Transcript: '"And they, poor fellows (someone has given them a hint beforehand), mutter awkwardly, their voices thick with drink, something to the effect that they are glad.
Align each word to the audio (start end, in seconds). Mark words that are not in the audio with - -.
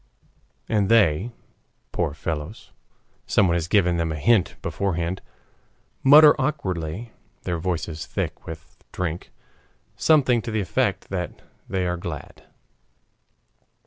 '"And 0.75 0.89
they, 0.89 1.29
poor 1.91 2.15
fellows 2.15 2.71
(someone 3.27 3.53
has 3.53 3.67
given 3.67 3.97
them 3.97 4.11
a 4.11 4.15
hint 4.15 4.55
beforehand), 4.63 5.21
mutter 6.03 6.33
awkwardly, 6.41 7.11
their 7.43 7.59
voices 7.59 8.07
thick 8.07 8.47
with 8.47 8.83
drink, 8.91 9.29
something 9.95 10.41
to 10.41 10.49
the 10.49 10.59
effect 10.59 11.09
that 11.09 11.43
they 11.69 11.85
are 11.85 11.97
glad. 11.97 12.45